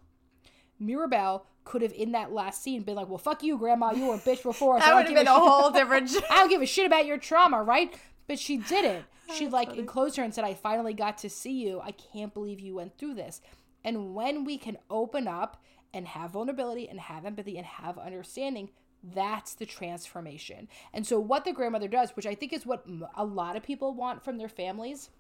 [0.81, 3.93] Mirabel could have, in that last scene, been like, "Well, fuck you, Grandma.
[3.93, 6.11] You were a bitch before." I that would have give been a shit." whole different
[6.31, 7.95] I don't give a shit about your trauma, right?
[8.27, 9.05] But she didn't.
[9.35, 11.83] She like enclosed her and said, I finally got to see you.
[11.83, 13.43] I can't believe you went through this.
[13.85, 15.63] And when we can open up
[15.93, 18.71] and have vulnerability and have empathy and have understanding,
[19.13, 20.69] That's the transformation.
[20.95, 23.93] And so, what the grandmother does, which I think is what a lot of people
[23.95, 25.11] want from their families,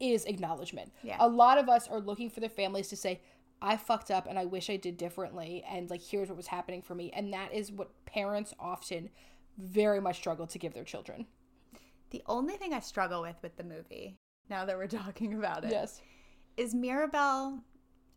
[0.00, 0.92] is acknowledgement.
[1.02, 1.16] Yeah.
[1.20, 3.20] A lot of us are looking for their families to say,
[3.60, 5.64] I fucked up and I wish I did differently.
[5.70, 7.12] And like, here's what was happening for me.
[7.14, 9.08] And that is what parents often
[9.56, 11.26] very much struggle to give their children.
[12.10, 14.16] The only thing I struggle with with the movie,
[14.50, 16.02] now that we're talking about it, Yes.
[16.56, 17.60] is Mirabel.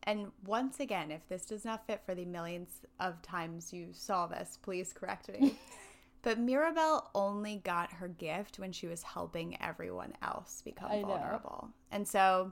[0.05, 4.27] And once again, if this does not fit for the millions of times you saw
[4.27, 5.57] this, please correct me.
[6.21, 11.07] but Mirabel only got her gift when she was helping everyone else become I know.
[11.07, 11.69] vulnerable.
[11.91, 12.51] And so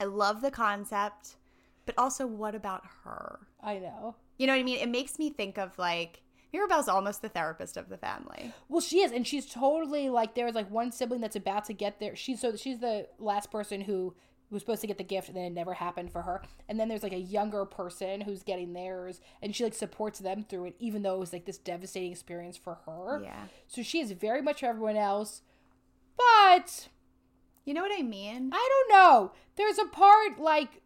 [0.00, 1.36] I love the concept,
[1.86, 3.40] but also what about her?
[3.62, 4.16] I know.
[4.36, 4.78] You know what I mean?
[4.78, 6.22] It makes me think of like
[6.52, 8.52] Mirabel's almost the therapist of the family.
[8.68, 12.00] Well, she is, and she's totally like there's like one sibling that's about to get
[12.00, 12.14] there.
[12.14, 14.14] She's so she's the last person who
[14.54, 16.42] was supposed to get the gift, and then it never happened for her.
[16.68, 20.44] And then there's like a younger person who's getting theirs, and she like supports them
[20.48, 23.20] through it, even though it was like this devastating experience for her.
[23.22, 23.44] Yeah.
[23.68, 25.42] So she is very much for everyone else,
[26.16, 26.88] but
[27.66, 28.50] You know what I mean?
[28.52, 29.32] I don't know.
[29.56, 30.82] There's a part like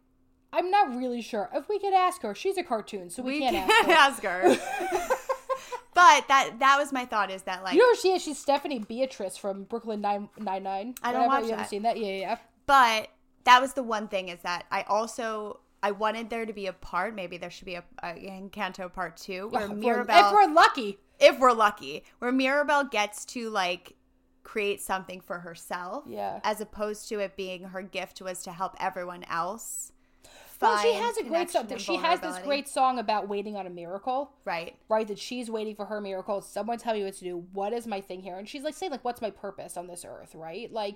[0.51, 2.33] I'm not really sure if we could ask her.
[2.33, 4.31] She's a cartoon, so we, can't, ask her.
[4.31, 4.57] ask her.
[5.93, 8.23] but that that was my thought is that like You know who she is?
[8.23, 10.95] She's Stephanie Beatriz from Brooklyn Nine Nine Nine.
[11.03, 11.97] I don't watch You haven't seen that?
[11.97, 12.37] Yeah, yeah.
[12.65, 13.09] but
[13.49, 16.73] that was the one thing is that I also I wanted there to be a
[16.73, 20.31] part maybe there should be a, a Encanto part 2 where If we're- Mirabel If
[20.33, 20.97] we're lucky.
[21.19, 23.93] if we're lucky where Mirabel gets to like
[24.43, 26.39] create something for herself Yeah.
[26.43, 29.91] as opposed to it being her gift was to help everyone else
[30.61, 31.67] Well, she has a great song.
[31.77, 34.31] She has this great song about waiting on a miracle.
[34.45, 36.41] right Right, that she's waiting for her miracle.
[36.41, 37.45] Someone tell me what to do.
[37.53, 38.37] What is my thing here?
[38.37, 40.35] And she's like saying, like, what's my purpose on this earth?
[40.35, 40.95] Right, like,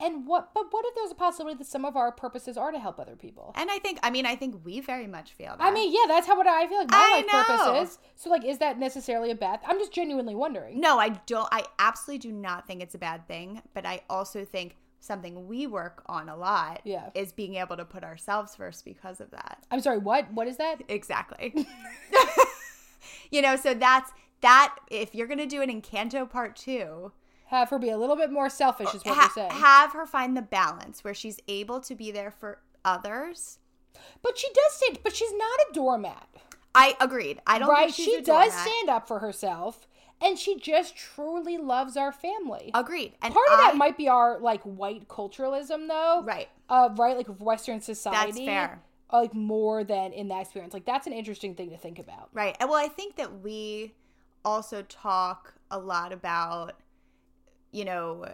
[0.00, 0.52] and what?
[0.54, 3.16] But what if there's a possibility that some of our purposes are to help other
[3.16, 3.52] people?
[3.56, 6.06] and I think I mean I think we very much feel that I mean, yeah,
[6.08, 7.56] that's how what I feel like my I life know.
[7.74, 7.98] purpose is.
[8.16, 9.60] So, like, is that necessarily a bad?
[9.66, 10.80] I'm just genuinely wondering.
[10.80, 11.48] No, I don't.
[11.52, 15.66] I absolutely do not think it's a bad thing, but I also think something we
[15.66, 17.08] work on a lot Yeah.
[17.14, 19.64] is being able to put ourselves first because of that.
[19.70, 19.98] I'm sorry.
[19.98, 20.30] What?
[20.32, 20.82] What is that?
[20.88, 21.66] Exactly.
[23.30, 24.10] you know, so that's
[24.42, 24.76] that.
[24.90, 27.12] If you're going to do an Encanto part two,
[27.50, 29.60] Have her be a little bit more selfish, is what ha- you're saying.
[29.60, 33.58] have her find the balance where she's able to be there for others.
[34.22, 34.98] but she does stand.
[35.02, 36.28] But she's not a doormat.
[36.74, 37.40] I agreed.
[37.46, 37.86] I don't right?
[37.86, 39.88] think she's She does stand up for herself,
[40.20, 42.70] and she just truly loves our family.
[42.74, 43.14] Agreed.
[43.20, 46.22] And Part of I- that might be our like white culturalism, though.
[46.24, 46.48] Right.
[46.68, 48.30] Uh, right, like Western society.
[48.32, 48.82] That's fair.
[49.12, 50.72] Like more than in that experience.
[50.72, 52.28] Like that's an interesting thing to think about.
[52.32, 52.56] Right.
[52.60, 53.94] And well, I think that we
[54.44, 56.74] also talk a lot about,
[57.72, 58.26] you know,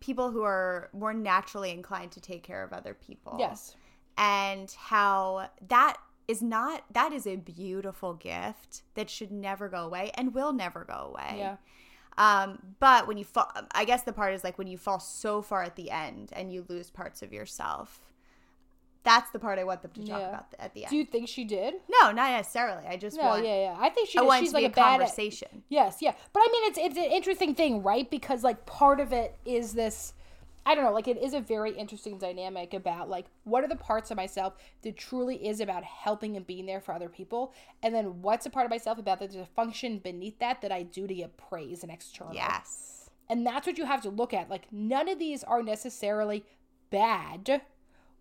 [0.00, 3.36] people who are more naturally inclined to take care of other people.
[3.38, 3.76] Yes.
[4.16, 5.96] And how that
[6.28, 10.84] is not, that is a beautiful gift that should never go away and will never
[10.84, 11.36] go away.
[11.38, 11.56] Yeah.
[12.18, 15.42] Um, but when you fall, I guess the part is like when you fall so
[15.42, 18.09] far at the end and you lose parts of yourself.
[19.02, 20.28] That's the part I want them to talk Yeah.
[20.28, 20.90] about at the end.
[20.90, 21.74] Do you think she did?
[21.88, 22.86] no, not necessarily.
[22.86, 23.44] I just No, want.
[23.46, 23.76] yeah, yeah.
[23.78, 24.18] I think she.
[24.18, 25.62] I want she's to like be a, a bad conversation.
[25.68, 26.14] Yes, yeah.
[26.32, 28.10] But I mean, it's it's an interesting thing, right?
[28.10, 30.12] Because like part of it is this.
[30.66, 33.76] I don't know, like it is a very interesting dynamic about like what are the
[33.76, 37.94] parts of myself that truly is about helping and being there for other people, and
[37.94, 40.82] then what's a part of myself about that there's a function beneath that that I
[40.82, 42.34] do to get praise and external.
[42.34, 43.08] Yes.
[43.30, 44.50] And that's what you have to look at.
[44.50, 46.44] Like none of these are necessarily
[46.90, 47.62] bad.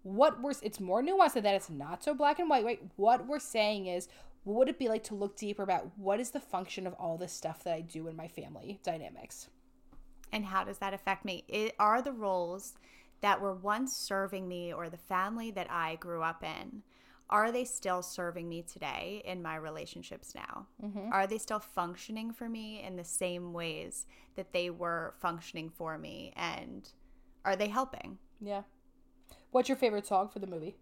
[0.03, 1.55] What we're it's more nuanced than that.
[1.55, 2.81] It's not so black and white, right?
[2.95, 4.07] What we're saying is
[4.43, 7.17] what would it be like to look deeper about what is the function of all
[7.17, 9.49] this stuff that I do in my family dynamics?
[10.31, 11.43] And how does that affect me?
[11.47, 12.75] It are the roles
[13.21, 16.83] that were once serving me or the family that I grew up in.
[17.29, 20.65] Are they still serving me today in my relationships now?
[20.83, 21.13] Mm-hmm.
[21.13, 25.97] Are they still functioning for me in the same ways that they were functioning for
[25.97, 26.33] me?
[26.35, 26.89] And
[27.45, 28.17] are they helping?
[28.41, 28.63] Yeah.
[29.51, 30.75] What's your favorite song for the movie?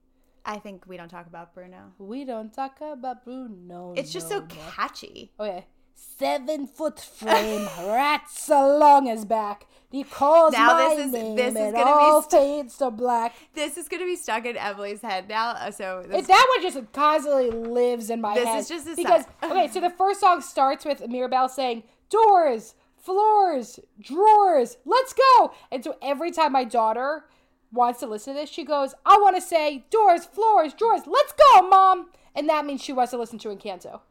[0.45, 1.93] I think we don't talk about Bruno.
[1.97, 3.93] We don't talk about Bruno.
[3.97, 4.49] It's just no so more.
[4.75, 5.31] catchy.
[5.39, 5.67] Okay.
[5.93, 9.65] Seven foot frame, rats along his back.
[9.89, 12.77] He calls Now my this is- name, this is and gonna be all st- fades
[12.77, 13.33] to black.
[13.55, 15.49] This is going to be stuck in Emmalee's head now.
[15.51, 18.59] uh, So this, It, that one just constantly lives in my This head.
[18.59, 23.79] is just a because okay, so the first song starts with Mirabel saying doors, floors,
[23.99, 25.51] drawers, let's go.
[25.71, 27.25] And so every time my daughter
[27.71, 31.33] wants to listen to this, she goes, "I want to say doors, floors, drawers, let's
[31.33, 34.01] go, mom." And that means she wants to listen to Encanto.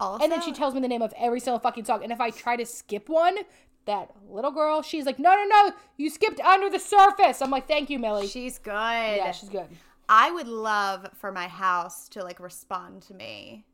[0.00, 2.02] also, And then she tells me the name of every single fucking song.
[2.02, 3.36] And if I try to skip one,
[3.84, 7.68] that little girl, she's like, "No, no, no, you skipped under the surface." I'm like,
[7.68, 8.72] "Thank you, Millie." she's good.
[8.72, 9.68] yeah, she's good.
[10.08, 13.64] I would love for my house to like respond to me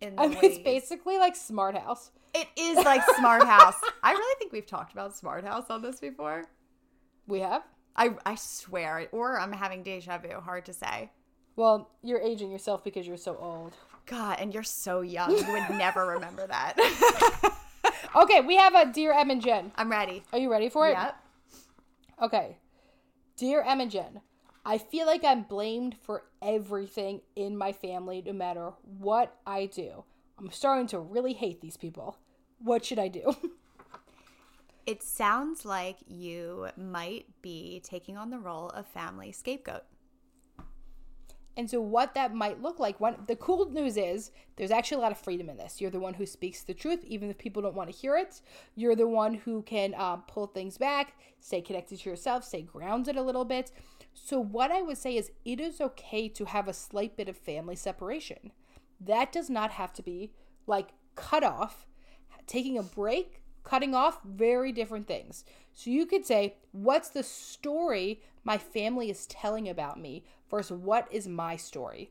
[0.00, 2.10] in the I mean, it's basically like Smart House.
[2.34, 3.76] It is like Smart House.
[4.02, 6.44] I really think we've talked about Smart House on this before.
[7.26, 7.62] We have.
[7.96, 10.40] I I swear, or I'm having deja vu.
[10.40, 11.10] Hard to say.
[11.56, 13.72] Well, you're aging yourself because you're so old.
[14.04, 15.30] God, and you're so young.
[15.30, 16.74] You would never remember that.
[18.16, 19.72] Okay, we have a Dear Em and Jen.
[19.76, 20.22] I'm ready.
[20.32, 20.92] Are you ready for it?
[20.92, 21.16] Yep.
[22.22, 22.56] Okay.
[23.36, 24.22] Dear Em and Jen,
[24.64, 30.04] I feel like I'm blamed for everything in my family, no matter what I do.
[30.38, 32.16] I'm starting to really hate these people.
[32.58, 33.36] What should I do?
[34.86, 39.82] It sounds like you might be taking on the role of family scapegoat.
[41.56, 43.00] and so, what that might look like.
[43.00, 45.80] One, the cool news is there's actually a lot of freedom in this.
[45.80, 48.40] You're the one who speaks the truth, even if people don't want to hear it.
[48.76, 53.16] You're the one who can um, pull things back, stay connected to yourself, stay grounded
[53.16, 53.72] a little bit.
[54.14, 57.36] So, what I would say is it is okay to have a slight bit of
[57.36, 58.52] family separation.
[59.00, 60.32] That does not have to be
[60.66, 61.86] like cut off,
[62.46, 65.44] taking a break, cutting off, very different things.
[65.74, 71.08] So, you could say, What's the story my family is telling about me versus what
[71.10, 72.10] is my story?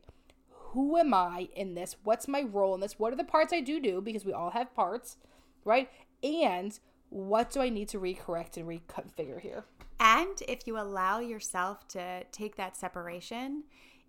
[0.49, 1.95] Who am I in this?
[2.03, 2.99] What's my role in this?
[2.99, 4.01] What are the parts I do do?
[4.01, 5.15] Because we all have parts,
[5.63, 5.89] right?
[6.21, 6.77] And
[7.09, 9.63] what do I need to recorrect and reconfigure here?
[9.99, 13.63] And if you allow yourself to take that separation,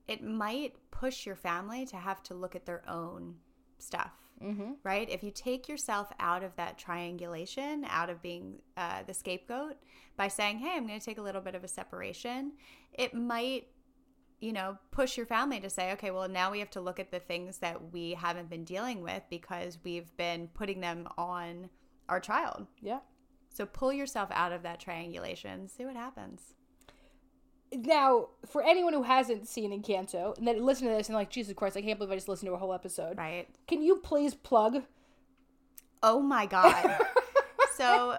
[0.08, 3.36] it might push your family to have to look at their own
[3.78, 4.25] stuff.
[4.42, 4.72] Mm-hmm.
[4.82, 5.08] Right?
[5.08, 9.76] If you take yourself out of that triangulation, out of being uh, the scapegoat,
[10.16, 12.52] by saying, hey, I'm going to take a little bit of a separation,
[12.92, 13.68] it might,
[14.40, 17.10] you know, push your family to say, okay, well, now we have to look at
[17.10, 21.70] the things that we haven't been dealing with because we've been putting them on
[22.08, 22.66] our child.
[22.82, 23.00] Yeah.
[23.48, 26.54] So pull yourself out of that triangulation, see what happens.
[27.84, 31.54] Now, for anyone who hasn't seen Encanto and then listen to this and like, Jesus
[31.54, 33.18] Christ, I can't believe I just listened to a whole episode.
[33.18, 33.46] Right.
[33.66, 34.82] Can you please plug?
[36.02, 36.98] Oh my god.
[37.76, 38.18] so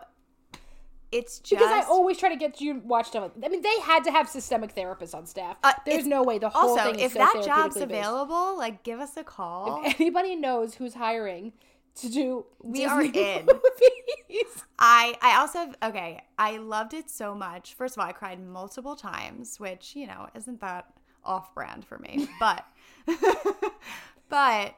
[1.12, 3.32] it's just Because I always try to get you to watch stuff.
[3.44, 5.58] I mean, they had to have systemic therapists on staff.
[5.64, 7.84] Uh, There's no way the whole also thing is if so that job's therapeutically based.
[7.84, 9.82] available, like give us a call.
[9.86, 11.54] If anybody knows who's hiring
[11.98, 13.46] to do, We are in.
[14.30, 17.74] movies, I I also okay, I loved it so much.
[17.74, 20.86] First of all, I cried multiple times, which, you know, isn't that
[21.24, 22.28] off brand for me.
[22.40, 22.66] But
[24.30, 24.76] but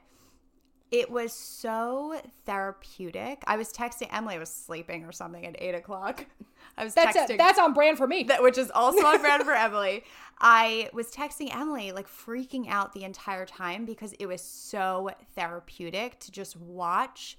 [0.92, 3.44] it was so therapeutic.
[3.46, 6.26] I was texting Emmalee, I was sleeping or something at eight o'clock.
[6.78, 8.24] I was that's texting a, that's on brand for me.
[8.28, 10.04] that which is also on brand for Emmalee.
[10.40, 16.20] I was texting Emmalee like freaking out the entire time because it was so therapeutic
[16.20, 17.38] to just watch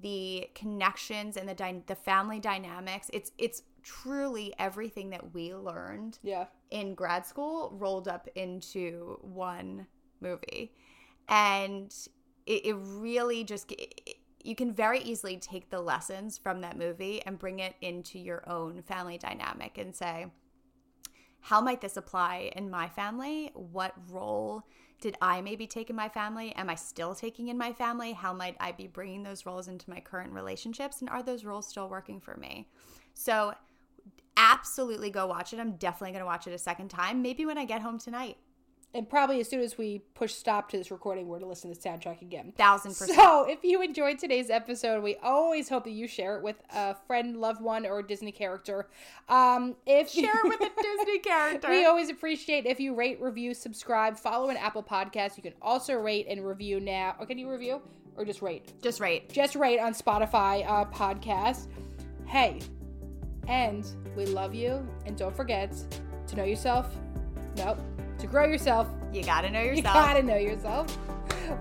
[0.00, 3.10] the connections and the dy- the family dynamics.
[3.12, 9.86] It's it's truly everything that we learned yeah, in grad school rolled up into one
[10.20, 10.72] movie.
[11.28, 11.94] And
[12.46, 17.22] it, it really just, it, you can very easily take the lessons from that movie
[17.24, 20.26] and bring it into your own family dynamic and say,
[21.40, 23.50] how might this apply in my family?
[23.54, 24.62] What role
[25.00, 26.54] did I maybe take in my family?
[26.54, 28.12] Am I still taking in my family?
[28.12, 31.00] How might I be bringing those roles into my current relationships?
[31.00, 32.68] And are those roles still working for me?
[33.14, 33.54] So,
[34.36, 35.58] absolutely go watch it.
[35.58, 38.38] I'm definitely going to watch it a second time, maybe when I get home tonight.
[38.94, 41.80] And probably as soon as we push stop to this recording, we're to listen to
[41.80, 42.52] the soundtrack again.
[42.56, 43.14] Thousand percent.
[43.14, 46.94] So, if you enjoyed today's episode, we always hope that you share it with a
[47.06, 48.88] friend, loved one, or a Disney character.
[49.28, 51.70] Um, if Share it with a Disney character.
[51.70, 55.36] we always appreciate if you rate, review, subscribe, follow an Apple Podcast.
[55.36, 57.16] You can also rate and review now.
[57.18, 57.80] Or can you review
[58.16, 58.72] or just rate?
[58.82, 59.28] Just right.
[59.32, 61.68] Just rate on Spotify uh, podcast.
[62.26, 62.60] Hey,
[63.48, 63.86] and
[64.16, 64.86] we love you.
[65.06, 65.74] And don't forget
[66.26, 66.94] to know yourself.
[67.56, 67.78] Nope
[68.22, 69.78] to grow yourself, you gotta know yourself.
[69.78, 70.96] You gotta know yourself.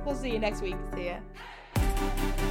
[0.05, 0.75] We'll see you next week.
[0.93, 2.50] See ya.